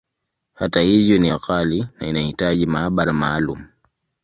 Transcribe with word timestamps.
Hata 0.53 0.81
hivyo, 0.81 1.17
ni 1.17 1.31
ghali, 1.47 1.87
na 1.99 2.07
inahitaji 2.07 2.65
maabara 2.65 3.13
maalumu. 3.13 3.65